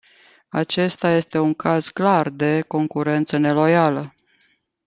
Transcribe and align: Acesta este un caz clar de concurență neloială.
Acesta 0.49 1.09
este 1.11 1.37
un 1.39 1.53
caz 1.53 1.89
clar 1.89 2.29
de 2.29 2.61
concurență 2.61 3.37
neloială. 3.37 4.13